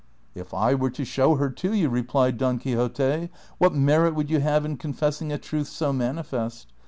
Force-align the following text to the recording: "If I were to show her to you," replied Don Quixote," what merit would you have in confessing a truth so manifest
"If 0.33 0.51
I 0.51 0.73
were 0.73 0.89
to 0.89 1.05
show 1.05 1.35
her 1.35 1.51
to 1.51 1.73
you," 1.75 1.87
replied 1.87 2.39
Don 2.39 2.57
Quixote," 2.57 3.29
what 3.59 3.75
merit 3.75 4.15
would 4.15 4.31
you 4.31 4.39
have 4.39 4.65
in 4.65 4.77
confessing 4.77 5.31
a 5.31 5.37
truth 5.37 5.67
so 5.67 5.93
manifest 5.93 6.73